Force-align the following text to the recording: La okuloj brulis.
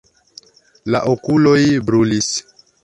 La 0.95 1.03
okuloj 1.13 1.61
brulis. 1.91 2.35